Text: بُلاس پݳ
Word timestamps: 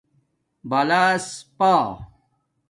بُلاس 0.69 1.27
پݳ 1.57 1.73